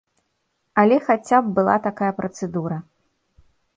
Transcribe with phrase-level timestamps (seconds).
[0.83, 2.77] Але хаця б была такая працэдура.